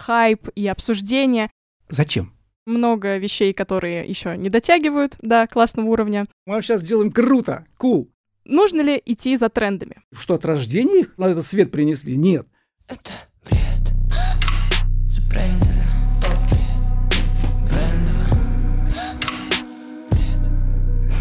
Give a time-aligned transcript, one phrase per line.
[0.00, 1.50] хайп и обсуждение.
[1.88, 2.32] Зачем?
[2.66, 6.26] Много вещей, которые еще не дотягивают до классного уровня.
[6.46, 8.08] Мы сейчас сделаем круто, cool.
[8.44, 9.96] Нужно ли идти за трендами?
[10.12, 12.16] Что, от рождения их на этот свет принесли?
[12.16, 12.46] Нет.
[12.88, 13.10] Это.
[13.44, 13.60] Бред.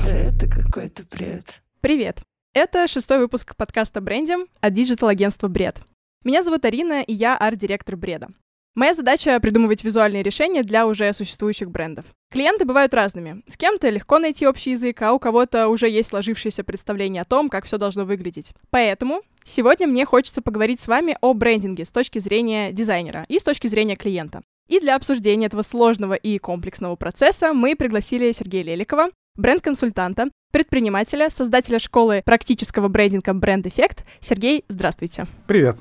[0.05, 1.61] Да это какой-то бред.
[1.81, 2.21] Привет!
[2.53, 5.81] Это шестой выпуск подкаста «Брендим» от digital -агентства «Бред».
[6.23, 8.29] Меня зовут Арина, и я арт-директор «Бреда».
[8.75, 12.05] Моя задача— придумывать визуальные решения для уже существующих брендов.
[12.31, 13.41] Клиенты бывают разными.
[13.47, 17.49] С кем-то легко найти общий язык, а у кого-то уже есть сложившееся представление о том,
[17.49, 18.53] как все должно выглядеть.
[18.69, 23.43] Поэтому сегодня мне хочется поговорить с вами о брендинге с точки зрения дизайнера и с
[23.43, 24.43] точки зрения клиента.
[24.67, 31.79] И для обсуждения этого сложного и комплексного процесса мы пригласили Сергея Леликова, бренд-консультанта, предпринимателя, создателя
[31.79, 34.03] школы практического брендинга Brand Effect.
[34.19, 35.25] Сергей, здравствуйте.
[35.47, 35.77] Привет.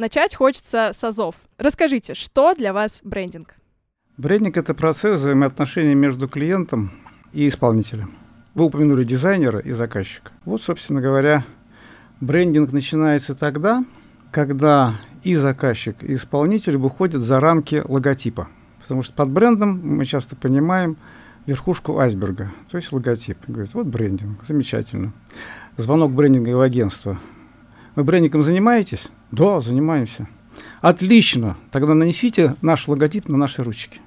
[0.00, 1.34] Начать хочется с азов.
[1.58, 3.56] Расскажите, что для вас брендинг?
[4.16, 6.92] Брендинг— это процесс взаимоотношений между клиентом
[7.32, 8.14] и исполнителем.
[8.54, 10.30] Вы упомянули дизайнера и заказчика.
[10.44, 11.44] Вот, собственно говоря,
[12.20, 13.84] брендинг начинается тогда,
[14.30, 18.46] когда и заказчик, и исполнитель выходят за рамки логотипа.
[18.80, 20.96] Потому что под брендом мы часто понимаем
[21.44, 23.38] верхушку айсберга, то есть логотип.
[23.48, 25.12] Говорит, вот брендинг, замечательно.
[25.76, 27.18] Звонок брендингового агентства.
[27.96, 29.10] Вы брендингом занимаетесь?
[29.30, 30.26] Да, занимаемся.
[30.80, 31.56] Отлично.
[31.70, 34.00] Тогда нанесите наш логотип на наши ручки.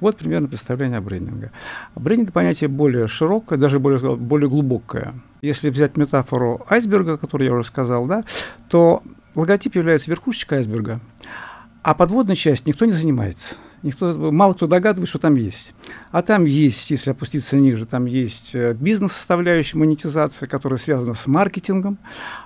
[0.00, 1.52] Вот примерно представление о брендинге.
[1.94, 5.14] Брендинг понятие более широкое, даже более, более глубокое.
[5.42, 8.24] Если взять метафору айсберга, которую я уже сказал, да,
[8.68, 9.02] то
[9.34, 11.00] логотип является верхушечкой айсберга,
[11.82, 13.54] а подводная часть никто не занимается.
[13.82, 15.74] Никто, мало кто догадывается, что там есть.
[16.12, 21.98] А там есть, если опуститься ниже, там есть э, бизнес-составляющая, монетизация, которая связана с маркетингом,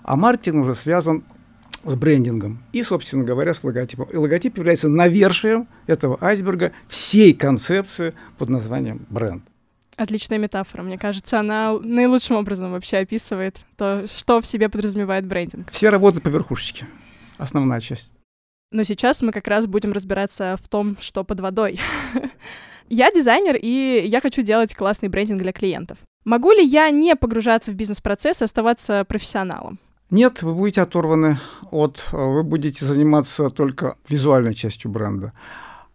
[0.02, 1.24] а маркетинг уже связан
[1.86, 4.08] с брендингом и, собственно говоря, с логотипом.
[4.10, 9.44] И логотип является навершием этого айсберга всей концепции под названием бренд.
[9.96, 15.70] Отличная метафора, мне кажется, она наилучшим образом вообще описывает то, что в себе подразумевает брендинг.
[15.70, 16.86] Все работают по верхушечке,
[17.38, 18.10] основная часть.
[18.72, 21.80] Но сейчас мы как раз будем разбираться в том, что под водой.
[22.88, 25.96] я дизайнер, и я хочу делать классный брендинг для клиентов.
[26.26, 29.78] Могу ли я не погружаться в бизнес-процесс и оставаться профессионалом?
[30.10, 31.38] Нет, вы будете оторваны
[31.70, 32.06] от...
[32.12, 35.32] Вы будете заниматься только визуальной частью бренда.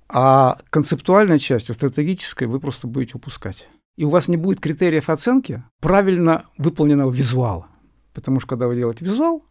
[0.09, 3.69] А концептуальной частью, стратегической, вы просто будете упускать.
[3.95, 7.67] И у вас не будет критериев оценки правильно выполненного визуала.
[8.13, 9.45] Потому что когда вы делаете визуал,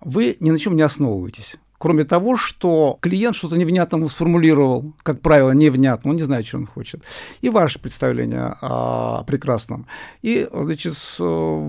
[0.00, 1.56] вы ни на чем не основываетесь.
[1.78, 6.66] Кроме того, что клиент что-то невнятно сформулировал, как правило, невнятно, он не знает, что он
[6.66, 7.04] хочет.
[7.40, 9.86] И ваше представление о прекрасном.
[10.20, 10.94] И, значит,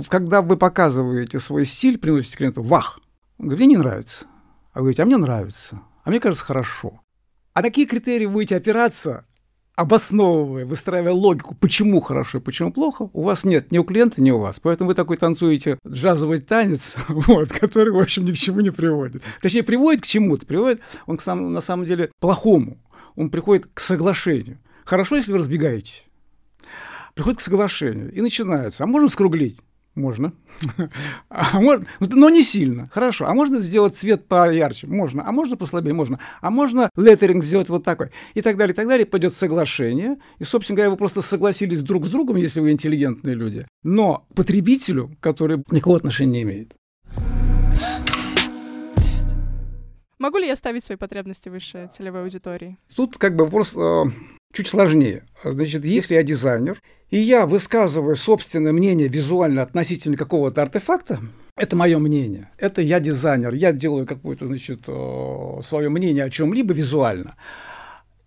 [0.09, 2.99] когда вы показываете свой стиль, приносите клиенту, вах,
[3.37, 4.25] он говорит, мне не нравится.
[4.73, 5.81] А вы говорите, а мне нравится.
[6.03, 6.99] А мне кажется, хорошо.
[7.53, 9.25] А на какие критерии будете опираться,
[9.79, 14.37] обосновывая, выстраивая логику, почему хорошо почему плохо, у вас нет ни у клиента, ни у
[14.37, 14.59] вас.
[14.59, 19.23] Поэтому вы такой танцуете джазовый танец, вот, который, в общем, ни к чему не приводит.
[19.41, 22.77] Точнее, приводит к чему-то, приводит он к самому, на самом деле плохому.
[23.15, 24.57] Он приходит к соглашению.
[24.83, 26.03] Хорошо, если вы разбегаетесь.
[27.15, 28.83] Приходит к соглашению и начинается.
[28.83, 29.59] А можно скруглить?
[29.95, 30.33] Можно.
[31.29, 32.89] А можно, ну, но не сильно.
[32.93, 33.27] Хорошо.
[33.27, 34.87] А можно сделать цвет поярче?
[34.87, 35.27] Можно.
[35.27, 35.93] А можно послабее?
[35.93, 36.19] Можно.
[36.41, 38.11] А можно леттеринг сделать вот такой?
[38.33, 39.05] И так далее, и так далее.
[39.05, 40.17] Пойдет соглашение.
[40.39, 43.67] И, собственно говоря, вы просто согласились друг с другом, если вы интеллигентные люди.
[43.83, 46.75] Но потребителю, который никакого отношения не имеет.
[50.19, 52.77] Могу ли я ставить свои потребности выше целевой аудитории?
[52.93, 54.03] Тут как бы вопрос э,
[54.53, 55.23] чуть сложнее.
[55.43, 61.19] Значит, если я дизайнер, и я высказываю собственное мнение визуально относительно какого-то артефакта,
[61.55, 62.49] это мое мнение.
[62.57, 63.53] Это я дизайнер.
[63.53, 67.35] Я делаю какое-то, значит, э, свое мнение о чем-либо визуально.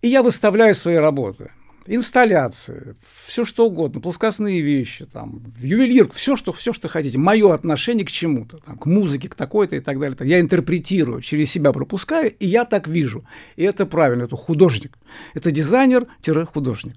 [0.01, 1.49] И я выставляю свои работы
[1.87, 2.95] инсталляции,
[3.25, 7.17] все что угодно, плоскостные вещи, там, ювелирку, все что, все, что хотите.
[7.17, 10.17] Мое отношение к чему-то, там, к музыке, к такой-то и так далее.
[10.21, 13.25] Я интерпретирую, через себя пропускаю, и я так вижу.
[13.55, 14.97] И это правильно, это художник.
[15.33, 16.95] Это дизайнер-художник.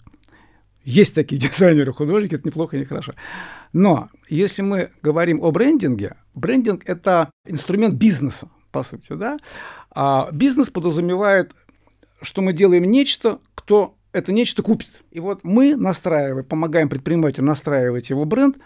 [0.84, 3.14] Есть такие дизайнеры-художники, это неплохо и не хорошо.
[3.72, 9.38] Но если мы говорим о брендинге, брендинг– это инструмент бизнеса, по сути, да?
[9.90, 11.52] А бизнес подразумевает,
[12.22, 15.02] что мы делаем нечто, кто это нечто купит.
[15.10, 18.56] И вот мы настраиваем, помогаем предпринимателю настраивать его бренд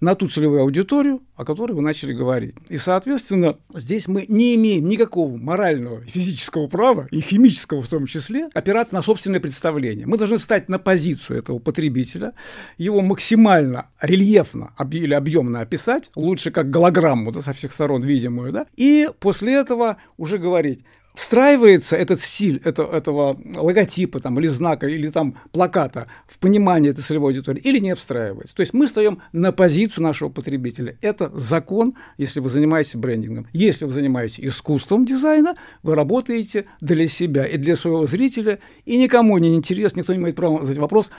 [0.00, 2.54] на ту целевую аудиторию, о которой вы начали говорить.
[2.68, 8.48] И, соответственно, здесь мы не имеем никакого морального, физического права, и химического в том числе,
[8.54, 10.06] опираться на собственное представление.
[10.06, 12.32] Мы должны встать на позицию этого потребителя,
[12.78, 18.66] его максимально рельефно или объемно описать, лучше как голограмму да, со всех сторон видимую, да,
[18.76, 20.80] и после этого уже говорить,
[21.14, 27.02] встраивается этот стиль это, этого логотипа там, или знака, или там плаката в понимание этой
[27.02, 28.54] целевой аудитории, или не встраивается.
[28.54, 30.96] То есть мы встаем на позицию нашего потребителя.
[31.00, 33.46] Это закон, если вы занимаетесь брендингом.
[33.52, 39.36] Если вы занимаетесь искусством дизайна, вы работаете для себя и для своего зрителя, и никому
[39.38, 41.10] не интересно, никто не имеет права задать вопрос,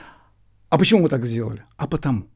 [0.69, 1.65] а почему мы так сделали?
[1.77, 2.27] А потому.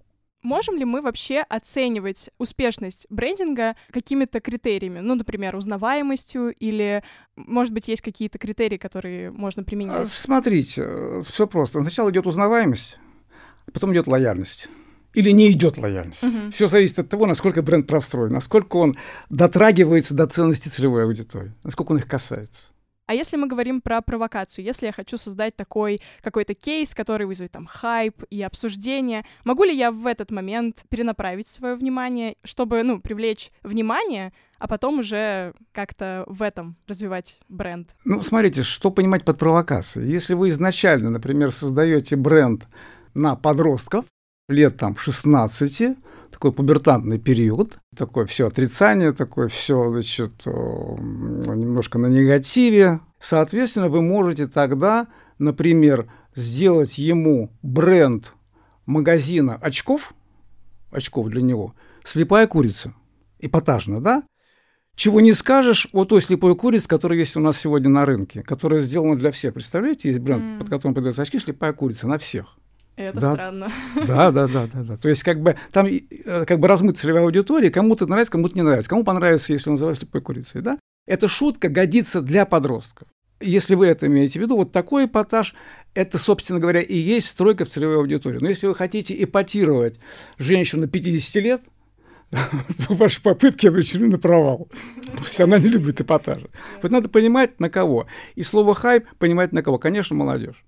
[0.42, 5.00] Можем ли мы вообще оценивать успешность брендинга какими-то критериями?
[5.00, 7.04] Ну, например, узнаваемостью или,
[7.36, 9.98] может быть, есть какие-то критерии, которые можно применять?
[9.98, 11.82] А, смотрите, э, все просто.
[11.82, 13.00] Сначала идет узнаваемость,
[13.74, 14.70] потом идет лояльность
[15.16, 16.24] или не идет лояльность.
[16.24, 16.52] Угу.
[16.52, 18.98] Все зависит от того, насколько бренд простроен, насколько он
[19.30, 22.66] дотрагивается до ценностей целевой аудитории, насколько он их касается.
[23.08, 27.52] А если мы говорим про провокацию, если я хочу создать такой какой-то кейс, который вызовет
[27.52, 33.00] там хайп и обсуждение, могу ли я в этот момент перенаправить свое внимание, чтобы, ну,
[33.00, 37.96] привлечь внимание, а потом уже как-то в этом развивать бренд?
[38.06, 40.10] Ну, смотрите, что понимать под провокацией.
[40.10, 42.68] Если вы изначально, например, создаете бренд
[43.14, 44.06] на подростков,
[44.50, 45.98] лет там 16,
[46.32, 53.00] такой пубертантный период, такое все отрицание, такое все, значит, немножко на негативе.
[53.20, 55.08] Соответственно, вы можете тогда,
[55.40, 58.34] например, сделать ему бренд
[58.86, 60.14] магазина очков,
[60.92, 62.94] очков для него, слепая курица,
[63.40, 64.24] эпатажно, да?
[64.96, 68.80] Чего не скажешь о той слепой курице, которая есть у нас сегодня на рынке, которая
[68.80, 69.54] сделана для всех.
[69.54, 70.60] Представляете, есть бренд, mm.
[70.60, 72.58] под которым продаются очки, слепая курица на всех.
[72.96, 73.34] Это да.
[73.34, 73.72] странно.
[74.08, 74.98] Да, да, да, да, да.
[74.98, 78.62] То есть как бы там э, как бы размыта целевая аудитория, кому-то нравится, кому-то не
[78.62, 78.90] нравится.
[78.90, 80.80] Кому понравится, если называть слепой курицей, да?
[81.06, 83.08] Эта шутка годится для подростков.
[83.42, 85.56] Если вы это имеете в виду, вот такой эпатаж,
[85.94, 88.40] это, собственно говоря, и есть стройка в целевой аудитории.
[88.40, 90.00] Но если вы хотите эпатировать
[90.38, 91.62] женщину 50 лет,
[92.32, 94.70] то ваши попытки обречены на провал.
[95.06, 96.48] То есть она не любит эпатажа.
[96.82, 98.08] Вот надо понимать, на кого.
[98.36, 99.78] И слово «хайп» понимать на кого.
[99.80, 100.64] Конечно, молодежь.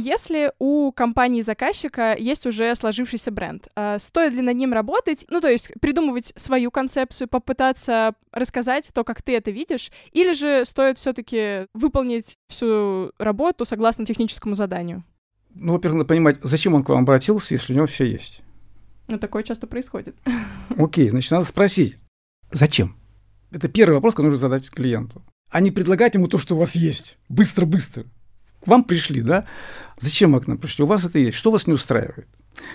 [0.00, 5.48] Если у компании-заказчика есть уже сложившийся бренд, э, стоит ли над ним работать, ну, то
[5.48, 11.12] есть придумывать свою концепцию, попытаться рассказать то, как ты это видишь, или же стоит все
[11.12, 15.04] таки выполнить всю работу согласно техническому заданию?
[15.54, 18.40] Ну, во-первых, надо понимать, зачем он к вам обратился, если у него все есть.
[19.08, 20.16] Ну, такое часто происходит.
[20.78, 21.96] Окей, значит, надо спросить,
[22.50, 22.96] зачем?
[23.50, 25.22] Это первый вопрос, который нужно задать клиенту.
[25.50, 27.18] А не предлагать ему то, что у вас есть.
[27.28, 28.06] Быстро-быстро
[28.62, 29.46] к вам пришли, да?
[29.98, 30.84] Зачем вы к нам пришли?
[30.84, 31.36] У вас это есть.
[31.36, 32.28] Что вас не устраивает?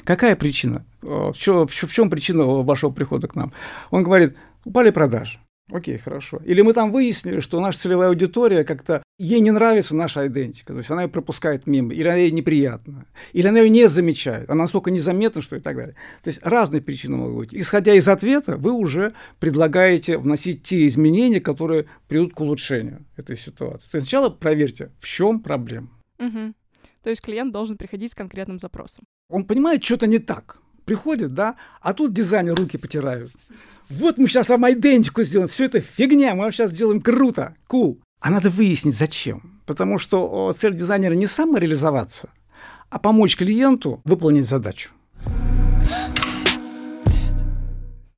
[0.04, 0.86] Какая причина?
[1.02, 3.54] В чем, в чем причина вашего прихода к нам?
[3.92, 5.40] Он говорит, упали продажи.
[5.72, 6.40] Окей, хорошо.
[6.46, 10.78] Или мы там выяснили, что наша целевая аудитория как-то, ей не нравится наша идентика, то
[10.78, 14.64] есть она ее пропускает мимо, или она ей неприятна, или она ее не замечает, она
[14.64, 15.96] настолько незаметна, что и так далее.
[16.24, 17.56] То есть разные причины могут быть.
[17.56, 23.90] Исходя из ответа, вы уже предлагаете вносить те изменения, которые приведут к улучшению этой ситуации.
[23.90, 25.90] То есть сначала проверьте, в чем проблема.
[26.20, 26.54] Угу.
[27.02, 29.04] То есть клиент должен приходить с конкретным запросом.
[29.30, 33.32] Он понимает, что-то не так приходит, да, а тут дизайнер руки потирают.
[33.90, 37.96] Вот мы сейчас вам идентику сделаем, все это фигня, мы сейчас сделаем круто, кул.
[37.96, 38.02] Cool.
[38.22, 39.62] А надо выяснить, зачем.
[39.66, 42.30] Потому что цель дизайнера не самореализоваться,
[42.90, 44.92] а помочь клиенту выполнить задачу.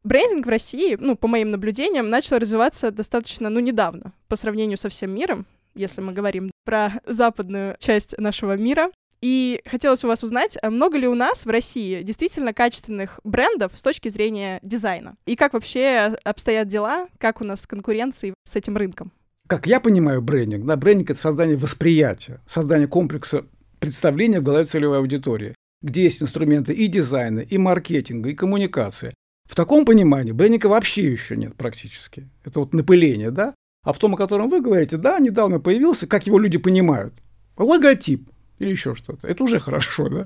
[0.04, 4.88] Брендинг в России, ну, по моим наблюдениям, начал развиваться достаточно, ну, недавно, по сравнению со
[4.88, 8.90] всем миром, если мы говорим про западную часть нашего мира.
[9.30, 13.74] И хотелось у вас узнать, а много ли у нас в России действительно качественных брендов
[13.76, 15.18] с точки зрения дизайна?
[15.26, 19.12] И как вообще обстоят дела, как у нас с конкуренцией с этим рынком?
[19.48, 23.44] Как я понимаю брендинг, да, брендинг— это создание восприятия, создание комплекса
[23.80, 29.14] представления в голове целевой аудитории, где есть инструменты и дизайна, и маркетинга, и коммуникации.
[29.44, 32.30] В таком понимании брендинга вообще еще нет практически.
[32.46, 33.54] Это вот напыление, да?
[33.84, 37.14] А в том, о котором вы говорите, да, недавно появился, как его люди понимают.
[37.58, 38.30] Логотип
[38.60, 39.28] или еще что-то.
[39.28, 40.26] Это уже хорошо, да?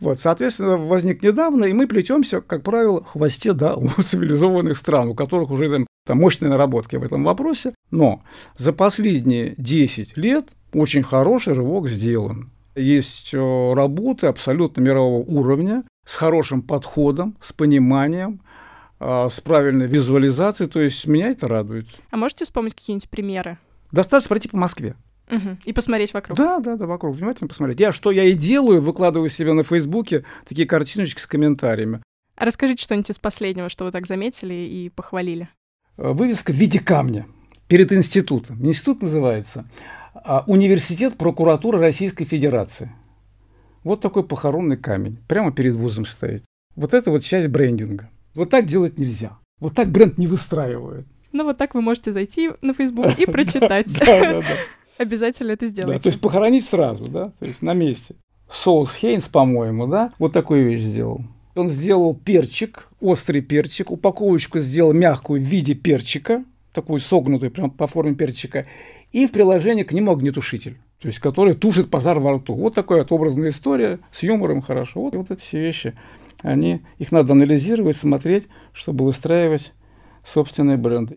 [0.00, 5.08] Вот, соответственно, возник недавно, и мы плетемся, как правило, в хвосте, да, у цивилизованных стран,
[5.08, 7.74] у которых уже там, там мощные наработки в этом вопросе.
[7.90, 8.22] Но
[8.56, 12.50] за последние 10 лет очень хороший рывок сделан.
[12.74, 18.40] Есть э, работы абсолютно мирового уровня, с хорошим подходом, с пониманием,
[18.98, 21.86] э, с правильной визуализацией, то есть меня это радует.
[22.10, 23.58] А можете вспомнить какие-нибудь примеры?
[23.90, 24.96] Достаточно пройти по Москве.
[25.30, 25.58] Угу.
[25.64, 26.36] И посмотреть вокруг.
[26.36, 27.16] Да, да, да, вокруг.
[27.16, 27.80] Внимательно посмотреть.
[27.80, 32.02] Я что я и делаю, выкладываю себе на Фейсбуке такие картиночки с комментариями.
[32.36, 35.48] А расскажите что-нибудь из последнего, что вы так заметили и похвалили.
[35.96, 37.26] Э, вывеска в виде камня
[37.68, 38.66] перед институтом.
[38.66, 39.66] Институт называется
[40.14, 42.92] а, Университет прокуратуры Российской Федерации.
[43.84, 45.18] Вот такой похоронный камень.
[45.28, 46.44] Прямо перед вузом стоит.
[46.76, 48.10] Вот это вот часть брендинга.
[48.34, 49.38] Вот так делать нельзя.
[49.60, 51.06] Вот так бренд не выстраивают.
[51.32, 53.90] Ну вот так вы можете зайти на Facebook и прочитать.
[54.98, 55.10] Да, да, да.
[55.10, 56.02] Обязательно это Да, сделайте.
[56.02, 58.14] то есть похоронить сразу, да, то есть на месте.
[58.50, 61.22] Соус Хейнс, по-моему, да, вот такую вещь сделал.
[61.54, 67.86] Он сделал перчик, острый перчик, упаковочку сделал мягкую в виде перчика, такую согнутую, прям по
[67.86, 68.66] форме перчика,
[69.12, 72.54] и в приложении к нему огнетушитель, то есть который тушит пожар во рту.
[72.54, 75.02] Вот такая вот образная история, с юмором хорошо.
[75.02, 75.94] Вот, вот эти все вещи,
[76.40, 79.72] они, их надо анализировать, смотреть, чтобы выстраивать
[80.24, 81.16] собственные бренды.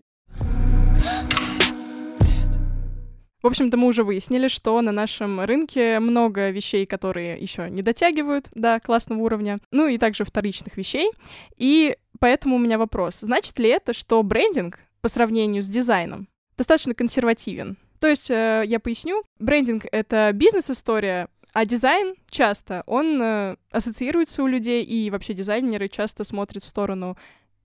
[3.46, 8.48] В общем-то, мы уже выяснили, что на нашем рынке много вещей, которые еще не дотягивают
[8.56, 11.12] до классного уровня, ну и также вторичных вещей.
[11.56, 13.20] И поэтому у меня вопрос.
[13.20, 16.26] Значит ли это, что брендинг по сравнению с дизайном
[16.58, 17.76] достаточно консервативен?
[18.00, 24.48] То есть, э, я поясню, брендинг— это бизнес-история, а дизайн часто, он э, ассоциируется у
[24.48, 27.16] людей, и вообще дизайнеры часто смотрят в сторону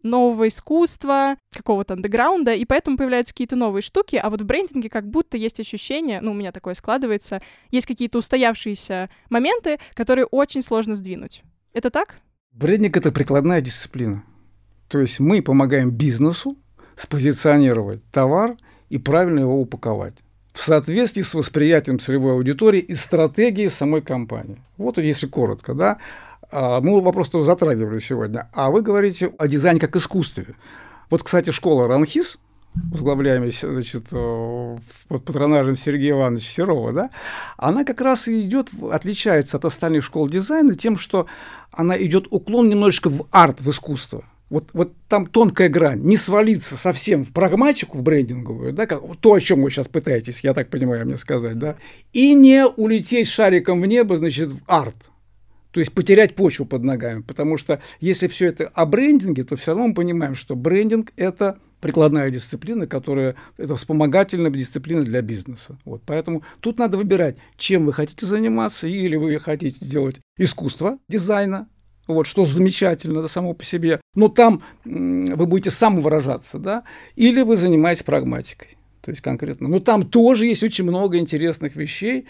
[0.03, 5.09] нового искусства, какого-то андеграунда, и поэтому появляются какие-то новые штуки, а вот в брендинге как
[5.09, 10.95] будто есть ощущение, ну, у меня такое складывается, есть какие-то устоявшиеся моменты, которые очень сложно
[10.95, 11.43] сдвинуть.
[11.73, 12.17] Это так?
[12.51, 14.23] Брендинг– это прикладная дисциплина.
[14.89, 16.57] То есть мы помогаем бизнесу
[16.95, 18.57] спозиционировать товар
[18.89, 20.15] и правильно его упаковать
[20.53, 24.61] в соответствии с восприятием целевой аудитории и стратегией самой компании.
[24.77, 25.97] Вот если коротко, да.
[26.51, 28.49] А, Мы вопрос тоже затрагивали сегодня.
[28.53, 30.47] А вы говорите о дизайне как искусстве.
[31.09, 32.37] Вот, кстати, школа Ранхис,
[32.73, 34.77] возглавляемая значит, э,
[35.07, 37.09] под патронажем Сергея Ивановича Серова, да,
[37.57, 41.27] она как раз и идет, отличается от остальных школ дизайна тем, что
[41.71, 44.23] она идет уклон немножечко в арт, в искусство.
[44.49, 46.01] Вот, вот там тонкая грань.
[46.01, 50.41] Не свалиться совсем в прагматику, в брендинговую, да, как, то, о чем вы сейчас пытаетесь,
[50.41, 51.77] я так понимаю, мне сказать, да,
[52.11, 54.95] и не улететь шариком в небо, значит, в арт.
[55.71, 57.21] То есть потерять почву под ногами.
[57.21, 61.57] Потому что если все это о брендинге, то все равно мы понимаем, что брендинг– это
[61.81, 65.77] прикладная дисциплина, которая это вспомогательная дисциплина для бизнеса.
[65.83, 71.67] Вот, поэтому тут надо выбирать, чем вы хотите заниматься, или вы хотите делать искусство дизайна,
[72.07, 76.83] вот, что замечательно это само по себе, но там вы будете самовыражаться, да,
[77.15, 79.67] или вы занимаетесь прагматикой, то есть конкретно.
[79.67, 82.27] Но там тоже есть очень много интересных вещей,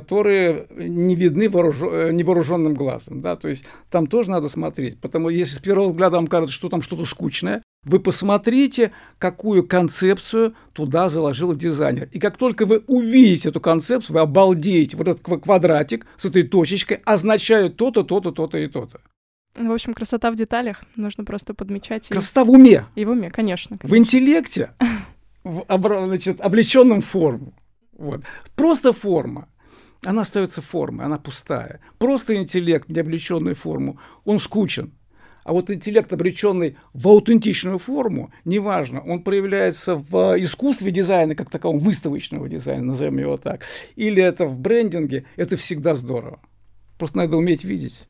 [0.00, 5.56] которые не видны э, невооруженным глазом, да, то есть там тоже надо смотреть, потому если
[5.56, 11.54] с первого взгляда вам кажется, что там что-то скучное, вы посмотрите, какую концепцию туда заложил
[11.54, 12.08] дизайнер.
[12.12, 14.96] И как только вы увидите эту концепцию, вы обалдеете.
[14.96, 19.00] Вот этот ква- квадратик с этой точечкой означает то-то, то-то, то-то и то-то.
[19.56, 20.82] В общем, красота в деталях.
[20.96, 22.10] Нужно просто подмечать.
[22.10, 23.76] и- Красота в уме, И в уме, конечно.
[23.76, 23.96] в конечно.
[23.98, 24.70] интеллекте,
[25.44, 27.52] в обра- значит, облеченном в форму.
[27.96, 28.22] Вот.
[28.56, 29.48] Просто форма.
[30.04, 31.80] Она остается формой, она пустая.
[31.98, 34.92] Просто интеллект, не облеченный в форму, он скучен.
[35.44, 41.78] А вот интеллект, обреченный в аутентичную форму, неважно, он проявляется в искусстве дизайна, как таковом
[41.78, 46.40] выставочного дизайна, назовем его так, или это в брендинге, это всегда здорово.
[46.98, 48.08] Просто надо уметь видеть.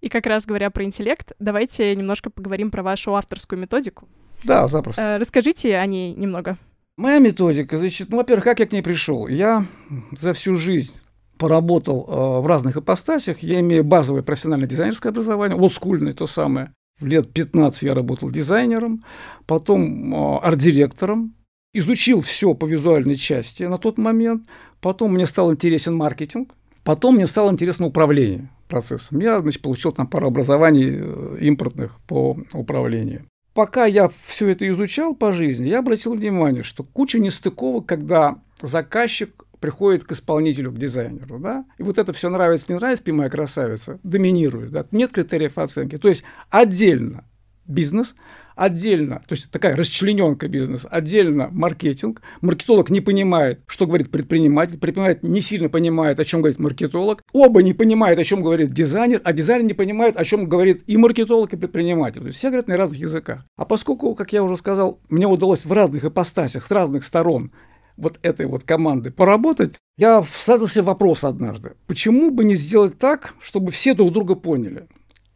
[0.00, 4.06] И как раз говоря про интеллект, давайте немножко поговорим про вашу авторскую методику.
[4.44, 5.02] Да, запросто.
[5.02, 6.58] Э, Расскажите о ней немного.
[6.96, 9.26] Моя методика, значит, ну, во-первых, как я к ней пришел?
[9.26, 9.66] Я
[10.12, 10.94] за всю жизнь
[11.38, 13.38] поработал э, в разных ипостасях.
[13.40, 16.72] Я имею базовое профессиональное дизайнерское образование, олдскульное то самое.
[17.00, 19.04] В лет 15 я работал дизайнером,
[19.46, 21.34] потом э, арт-директором.
[21.72, 24.44] Изучил все по визуальной части на тот момент.
[24.80, 26.54] Потом мне стал интересен маркетинг.
[26.82, 29.20] Потом мне стало интересно управление процессом.
[29.20, 33.26] Я, значит, получил там пару образований э, импортных по управлению.
[33.54, 39.44] Пока я все это изучал по жизни, я обратил внимание, что куча нестыковок, когда заказчик
[39.60, 43.30] приходит к исполнителю, к дизайнеру, да, и вот это все нравится, не нравится, пи моя
[43.30, 45.98] красавица, доминирует, да, нет критериев оценки.
[45.98, 47.24] То есть отдельно
[47.66, 48.14] бизнес,
[48.56, 52.22] отдельно, то есть такая расчлененка бизнеса, отдельно маркетинг.
[52.40, 57.22] Маркетолог не понимает, что говорит предприниматель, предприниматель не сильно понимает, о чем говорит маркетолог.
[57.32, 60.96] Оба не понимают, о чем говорит дизайнер, а дизайнер не понимает, о чем говорит и
[60.96, 62.20] маркетолог, и предприниматель.
[62.20, 63.44] То есть все говорят на разных языках.
[63.56, 67.52] А поскольку, как я уже сказал, мне удалось в разных ипостасях, с разных сторон
[67.98, 71.72] вот этой вот команды поработать, я задался вопрос однажды.
[71.86, 74.86] Почему бы не сделать так, чтобы все друг друга поняли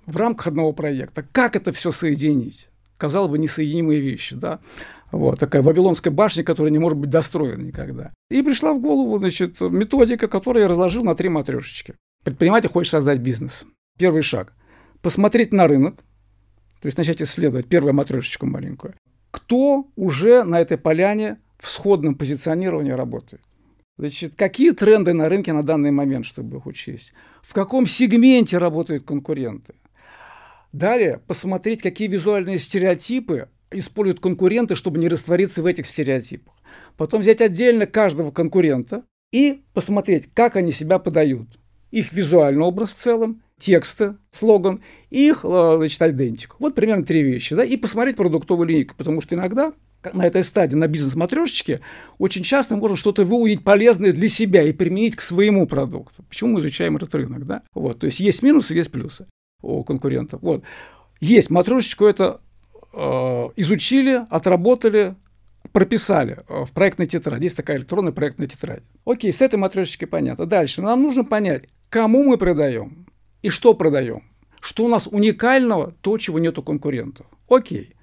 [0.07, 1.27] в рамках одного проекта?
[1.33, 2.69] Как это все соединить?
[2.97, 4.61] Казалось бы, несоединимые вещи, да?
[5.11, 8.15] Вот, такая вавилонская башня, которая не может быть достроена никогда.
[8.31, 11.95] И пришла в голову, значит, методика, которую я разложил на три матрешечки.
[12.25, 13.65] Предприниматель хочет создать бизнес.
[13.99, 14.55] Первый шаг.
[15.03, 15.97] Посмотреть на рынок,
[16.81, 18.95] то есть начать исследовать первую матрешечку маленькую.
[19.33, 23.41] Кто уже на этой поляне в сходном позиционировании работает?
[23.97, 27.13] Значит, какие тренды на рынке на данный момент, чтобы их учесть?
[27.41, 29.75] В каком сегменте работают конкуренты?
[30.73, 36.55] Далее посмотреть, какие визуальные стереотипы используют конкуренты, чтобы не раствориться в этих стереотипах.
[36.97, 41.47] Потом взять отдельно каждого конкурента и посмотреть, как они себя подают.
[41.93, 46.57] Их визуальный образ в целом, тексты, слоган, их, э, значит, идентику.
[46.59, 47.55] Вот примерно три вещи.
[47.55, 47.65] Да?
[47.65, 49.73] И посмотреть продуктовую линейку, потому что иногда
[50.13, 51.81] на этой стадии, на бизнес-матрешечке,
[52.19, 56.23] очень часто можно что-то выудить полезное для себя и применить к своему продукту.
[56.29, 57.63] Почему мы изучаем этот рынок, да?
[57.75, 59.27] Вот, то есть есть минусы, есть плюсы
[59.63, 60.43] у конкурентов.
[60.43, 60.65] Вот.
[61.21, 62.41] Есть матрешечку, это
[62.93, 62.99] э,
[63.57, 65.15] изучили, отработали,
[65.71, 67.45] прописали э, в проектной тетради.
[67.45, 68.83] Есть такая электронная проектная тетрадь.
[69.05, 70.47] Окей, с этой матрешечкой понятно.
[70.47, 70.83] Дальше.
[70.83, 73.07] Нам нужно понять, кому мы продаем
[73.43, 74.25] и что продаем.
[74.61, 77.27] Что у нас уникального, то, чего нет у конкурентов.
[77.49, 77.95] Окей.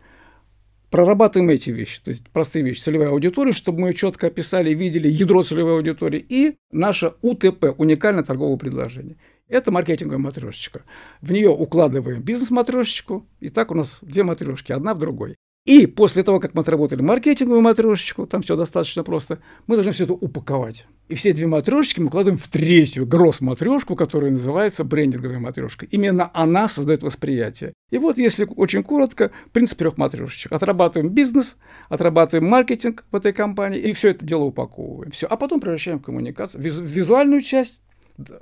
[0.90, 5.08] Прорабатываем эти вещи, то есть простые вещи, целевая аудитория, чтобы мы ее четко описали видели
[5.08, 9.18] ядро целевой аудитории, и наше УТП, уникальное торговое предложение.
[9.48, 10.84] Это маркетинговая матрешечка.
[11.22, 15.36] В нее укладываем бизнес-матрешечку, и так у нас две матрешки, одна в другой.
[15.66, 20.06] И после того, как мы отработали маркетинговую матрешечку, там все достаточно просто, мы должны все
[20.06, 20.88] это упаковать.
[21.10, 25.86] И все две матрешечки мы укладываем в третью гросс-матрешку, которая называется брендинговая матрешка.
[25.88, 27.74] Именно она создает восприятие.
[27.90, 30.52] И вот, если очень коротко, принцип трех матрешечек.
[30.52, 31.58] Отрабатываем бизнес,
[31.90, 35.12] отрабатываем маркетинг в этой компании, и все это дело упаковываем.
[35.12, 35.28] Все.
[35.28, 37.82] А потом превращаем в коммуникацию, в визуальную часть,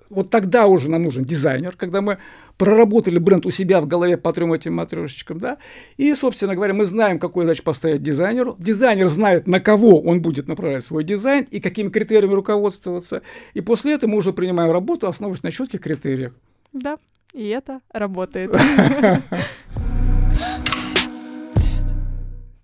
[0.09, 2.17] вот тогда уже нам нужен дизайнер, когда мы
[2.57, 5.57] проработали бренд у себя в голове по трем этим матрешечкам, да,
[5.97, 10.47] и, собственно говоря, мы знаем, какую задачу поставить дизайнеру, дизайнер знает, на кого он будет
[10.47, 13.21] направлять свой дизайн и какими критериями руководствоваться,
[13.53, 16.33] и после этого мы уже принимаем работу, основываясь на четких критериях.
[16.73, 16.97] Да,
[17.33, 18.51] и это работает.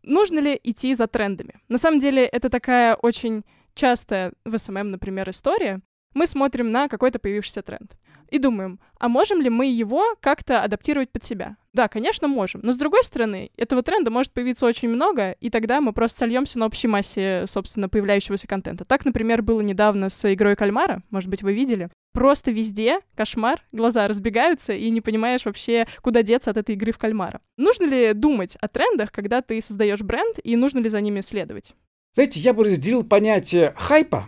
[0.03, 1.53] Нужно ли идти за трендами?
[1.69, 3.43] На самом деле, это такая очень
[3.73, 5.79] частая в SMM, например, история,
[6.13, 7.97] мы смотрим на какой-то появившийся тренд
[8.33, 11.55] и думаем, а можем ли мы его как-то адаптировать под себя?
[11.71, 12.61] Да, конечно, можем.
[12.63, 16.57] Но с другой стороны, этого тренда может появиться очень много, и тогда мы просто сольемся
[16.57, 18.85] на общей массе, собственно, появляющегося контента.
[18.85, 21.89] Так, например, было недавно с игрой кальмара, может быть, вы видели.
[22.11, 26.97] Просто везде кошмар, глаза разбегаются, и не понимаешь вообще, куда деться от этой игры в
[26.97, 27.39] кальмара.
[27.57, 31.75] Нужно ли думать о трендах, когда ты создаешь бренд, и нужно ли за ними следовать?
[32.15, 34.27] Знаете, я бы разделил понятие хайпа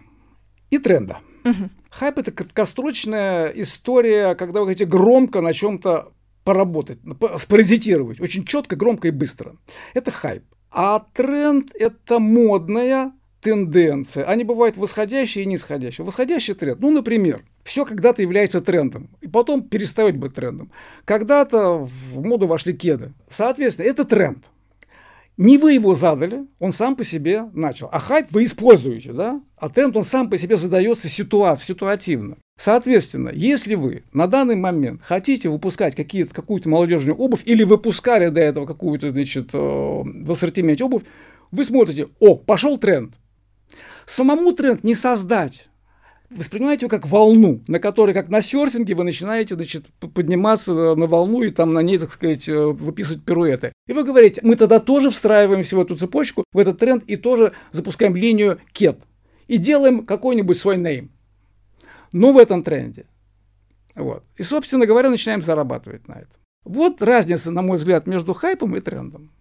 [0.69, 1.19] и тренда.
[1.89, 6.11] Хайп это краткосрочная история, когда вы хотите громко на чем-то
[6.43, 6.99] поработать,
[7.37, 9.55] спаразитировать, очень четко, громко и быстро.
[9.93, 10.43] Это хайп.
[10.71, 14.25] А тренд это модная тенденция.
[14.25, 16.03] Они бывают восходящие и нисходящие.
[16.03, 20.71] Восходящий тренд, ну, например, все когда-то является трендом, и потом перестает быть трендом.
[21.05, 23.13] Когда-то в моду вошли кеды.
[23.29, 24.45] Соответственно, это тренд.
[25.37, 27.89] Не вы его задали, он сам по себе начал.
[27.91, 29.41] А хайп вы используете, да?
[29.57, 32.37] А тренд он сам по себе задается ситуация, ситуативно.
[32.57, 38.39] Соответственно, если вы на данный момент хотите выпускать какие-то, какую-то молодежную обувь или выпускали до
[38.39, 41.03] этого какую-то, значит, э, в ассортименте обувь,
[41.51, 43.15] вы смотрите, о, пошел тренд.
[44.05, 45.67] Самому тренд не создать
[46.37, 51.41] воспринимайте его как волну, на которой, как на серфинге, вы начинаете значит, подниматься на волну
[51.41, 53.73] и там на ней, так сказать, э, выписывать пируэты.
[53.87, 57.53] И вы говорите, мы тогда тоже встраиваемся в эту цепочку, в этот тренд и тоже
[57.71, 58.99] запускаем линию кет.
[59.47, 61.11] И делаем какой-нибудь свой нейм.
[62.11, 63.05] Но в этом тренде.
[63.95, 64.23] Вот.
[64.37, 66.41] И, собственно говоря, начинаем зарабатывать на этом.
[66.63, 69.31] Вот разница, на мой взгляд, между хайпом и трендом.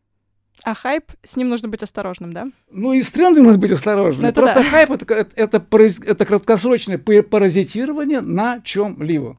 [0.62, 2.46] А хайп, с ним нужно быть осторожным, да?
[2.70, 4.22] Ну и с трендом нужно быть осторожным.
[4.22, 4.70] Ну, это Просто да.
[4.70, 9.38] хайп это, это, это, параз- это краткосрочное пар- паразитирование на чем-либо.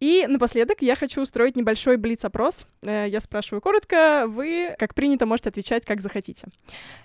[0.00, 2.66] И напоследок я хочу устроить небольшой блиц-опрос.
[2.82, 6.48] Э, Я спрашиваю коротко, вы, как принято, можете отвечать, как захотите.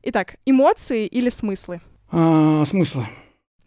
[0.03, 1.81] Итак, эмоции или смыслы?
[2.09, 3.01] А, смысл?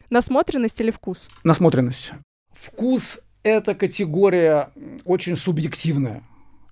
[0.09, 1.29] Насмотренность или вкус?
[1.45, 2.13] Насмотренность.
[2.55, 4.71] Вкус– это категория
[5.05, 6.23] очень субъективная.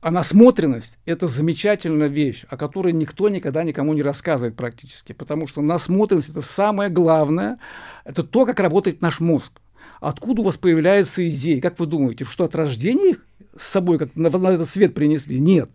[0.00, 5.62] А насмотренность– это замечательная вещь, о которой никто никогда никому не рассказывает практически, потому что
[5.62, 7.58] насмотренность– это самое главное,
[8.04, 9.52] это то, как работает наш мозг.
[10.00, 11.60] Откуда у вас появляются идеи?
[11.60, 15.40] Как вы думаете, что от рождения их с собой как на, на этот свет принесли?
[15.40, 15.70] Нет.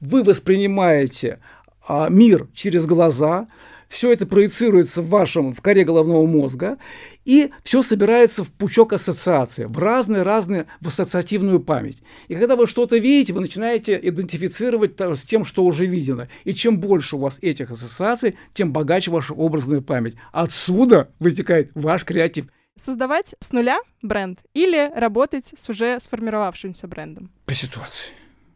[0.00, 1.40] Вы воспринимаете
[1.88, 3.48] а, мир через глаза,
[3.94, 6.78] все это проецируется в вашем, в коре головного мозга,
[7.24, 12.02] и все собирается в пучок ассоциаций, в разные-разные, в ассоциативную память.
[12.26, 16.28] И когда вы что-то видите, вы начинаете идентифицировать с тем, что уже видено.
[16.42, 20.16] И чем больше у вас этих ассоциаций, тем богаче ваша образная память.
[20.32, 22.46] Отсюда вытекает ваш креатив.
[22.74, 27.30] Создавать с нуля бренд или работать с уже сформировавшимся брендом?
[27.46, 28.12] По ситуации.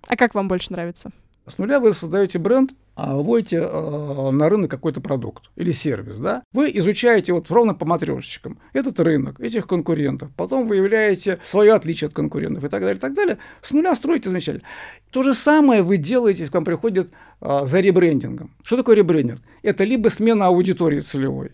[0.08, 1.12] А как вам больше нравится?
[1.46, 6.70] С нуля вы создаете бренд, вводите э, на рынок какой-то продукт или сервис, да, вы
[6.74, 12.64] изучаете вот ровно по матрешечкам этот рынок, этих конкурентов, потом выявляете свое отличие от конкурентов
[12.64, 13.38] и так далее, и так далее.
[13.62, 14.66] С нуля строите замечательно.
[15.10, 18.50] То же самое вы делаете, если к вам приходит э, за ребрендингом.
[18.64, 19.40] Что такое ребрендинг?
[19.62, 21.52] Это либо смена аудитории целевой,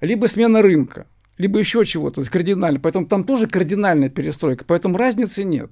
[0.00, 1.06] либо смена рынка
[1.40, 2.80] либо еще чего-то, то есть кардинально.
[2.80, 5.70] Поэтому там тоже кардинальная перестройка, поэтому разницы нет.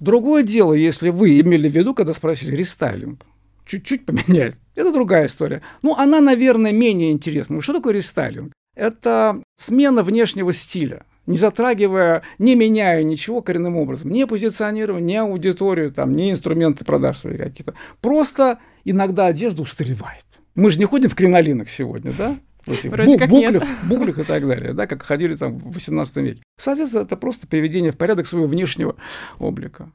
[0.00, 3.26] Другое дело, если вы имели в виду, когда спросили рестайлинг
[3.70, 4.56] чуть-чуть поменять.
[4.74, 5.62] Это другая история.
[5.82, 7.60] Ну, она, наверное, менее интересна.
[7.60, 8.52] Что такое рестайлинг?
[8.74, 15.92] Это смена внешнего стиля не затрагивая, не меняя ничего коренным образом, не позиционирование, не аудиторию,
[15.92, 17.74] там, не инструменты продаж свои какие-то.
[18.00, 20.24] Просто иногда одежда устаревает.
[20.56, 22.36] Мы же не ходим в кринолинах сегодня, да?
[22.66, 23.68] В этих Вроде как буклях, нет.
[23.84, 26.42] буклях и так далее, да, как ходили там в 18 веке.
[26.58, 28.96] Соответственно, это просто приведение в порядок своего внешнего
[29.38, 29.92] облика.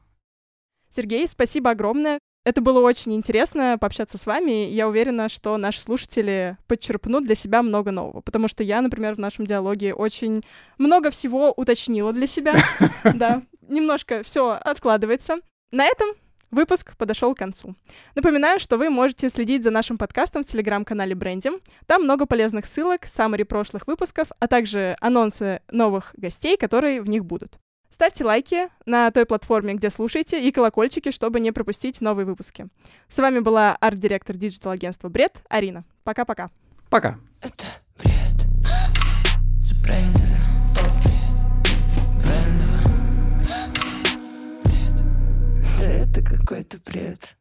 [0.90, 2.20] Сергей, спасибо огромное.
[2.46, 4.70] Это было очень интересно пообщаться с вами.
[4.70, 8.22] Я уверена, что наши слушатели подчерпнут для себя много нового.
[8.22, 10.44] Потому что я, например, в нашем диалоге очень
[10.78, 12.56] много всего уточнила для себя.
[13.16, 15.38] Да, немножко все откладывается.
[15.72, 16.10] На этом
[16.52, 17.76] Выпуск подошел к концу.
[18.14, 21.60] Напоминаю, что вы можете следить за нашим подкастом в телеграм-канале Брендим.
[21.86, 27.26] Там много полезных ссылок, саммари прошлых выпусков, а также анонсы новых гостей, которые в них
[27.26, 27.60] будут.
[27.90, 32.68] Ставьте лайки на той платформе, где слушаете, и колокольчики, чтобы не пропустить новые выпуски.
[33.08, 35.86] С вами была арт-директор диджитал-агентства Бред Арина.
[36.04, 36.52] Пока-пока.
[36.90, 37.18] Пока.
[37.42, 37.64] Это
[37.98, 38.46] бред.
[39.64, 40.38] Забрендили.
[42.22, 42.82] Брендово.
[44.64, 45.04] Бред.
[45.80, 47.36] Да это какой-то бред.